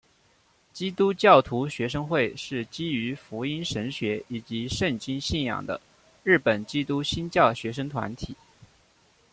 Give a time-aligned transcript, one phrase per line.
[0.73, 5.79] 基督教徒学生会是基于福音神学以及圣经信仰的
[6.23, 8.35] 日本基督新教学生团体。